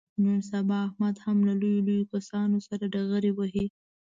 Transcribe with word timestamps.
نن 0.23 0.39
سبا 0.51 0.77
احمد 0.87 1.15
هم 1.23 1.37
له 1.47 1.53
لویو 1.61 1.85
لویو 1.87 2.09
کسانو 2.13 2.57
سره 2.67 2.83
ډغرې 2.93 3.31
وهي. 3.37 3.65